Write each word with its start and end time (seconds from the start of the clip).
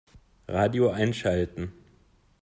Radio 0.47 0.89
einschalten. 0.89 1.71